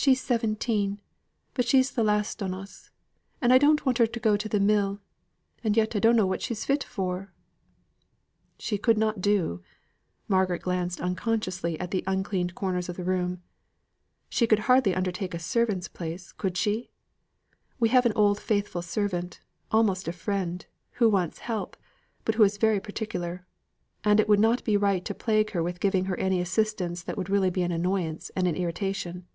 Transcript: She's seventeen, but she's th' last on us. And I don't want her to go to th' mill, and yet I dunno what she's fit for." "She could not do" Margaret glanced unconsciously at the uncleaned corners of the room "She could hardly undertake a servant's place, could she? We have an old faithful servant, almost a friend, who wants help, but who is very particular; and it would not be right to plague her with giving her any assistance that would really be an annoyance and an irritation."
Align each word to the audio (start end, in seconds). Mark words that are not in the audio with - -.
She's 0.00 0.20
seventeen, 0.22 1.00
but 1.54 1.64
she's 1.66 1.90
th' 1.90 1.98
last 2.04 2.40
on 2.40 2.54
us. 2.54 2.90
And 3.42 3.52
I 3.52 3.58
don't 3.58 3.84
want 3.84 3.98
her 3.98 4.06
to 4.06 4.20
go 4.20 4.36
to 4.36 4.48
th' 4.48 4.62
mill, 4.62 5.00
and 5.64 5.76
yet 5.76 5.96
I 5.96 5.98
dunno 5.98 6.24
what 6.24 6.40
she's 6.40 6.64
fit 6.64 6.84
for." 6.84 7.32
"She 8.60 8.78
could 8.78 8.96
not 8.96 9.20
do" 9.20 9.60
Margaret 10.28 10.62
glanced 10.62 11.00
unconsciously 11.00 11.78
at 11.80 11.90
the 11.90 12.04
uncleaned 12.06 12.54
corners 12.54 12.88
of 12.88 12.94
the 12.96 13.02
room 13.02 13.42
"She 14.28 14.46
could 14.46 14.60
hardly 14.70 14.94
undertake 14.94 15.34
a 15.34 15.40
servant's 15.40 15.88
place, 15.88 16.30
could 16.30 16.56
she? 16.56 16.90
We 17.80 17.88
have 17.88 18.06
an 18.06 18.12
old 18.14 18.38
faithful 18.38 18.82
servant, 18.82 19.40
almost 19.72 20.06
a 20.06 20.12
friend, 20.12 20.64
who 20.92 21.08
wants 21.10 21.40
help, 21.40 21.76
but 22.24 22.36
who 22.36 22.44
is 22.44 22.56
very 22.56 22.78
particular; 22.78 23.44
and 24.04 24.20
it 24.20 24.28
would 24.28 24.38
not 24.40 24.62
be 24.62 24.76
right 24.76 25.04
to 25.06 25.12
plague 25.12 25.50
her 25.50 25.62
with 25.62 25.80
giving 25.80 26.04
her 26.04 26.16
any 26.20 26.40
assistance 26.40 27.02
that 27.02 27.16
would 27.18 27.28
really 27.28 27.50
be 27.50 27.62
an 27.62 27.72
annoyance 27.72 28.30
and 28.36 28.46
an 28.46 28.54
irritation." 28.54 29.26